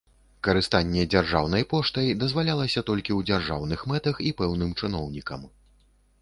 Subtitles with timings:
[0.45, 5.47] Карыстанне дзяржаўнай поштай дазвалялася толькі ў дзяржаўных мэтах і пэўным чыноўнікам.